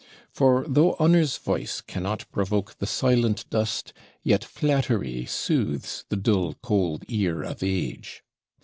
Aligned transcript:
For 0.31 0.65
though 0.67 0.95
honour's 0.99 1.37
voice 1.37 1.79
cannot 1.79 2.25
provoke 2.31 2.79
the 2.79 2.87
silent 2.87 3.47
dust, 3.51 3.93
yet 4.23 4.43
"flattery 4.43 5.27
soothes 5.27 6.05
the 6.09 6.17
dull 6.17 6.55
cold 6.63 7.05
ear 7.07 7.43
of 7.43 7.61
AGE." 7.61 8.23